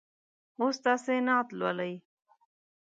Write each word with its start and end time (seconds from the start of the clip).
اوس 0.59 0.75
تاسې 0.85 1.13
نعت 1.27 1.47
لولئ. 1.59 1.93